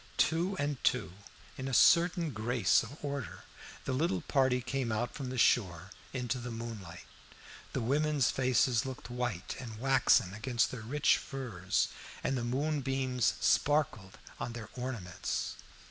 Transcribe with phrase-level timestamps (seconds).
[0.17, 1.13] Two and two,
[1.59, 3.43] in a certain grace of order,
[3.85, 7.05] the little party came out from the shore into the moonlight.
[7.73, 11.89] The women's faces looked white and waxen against their rich furs,
[12.23, 15.57] and the moonbeams sparkled on their ornaments.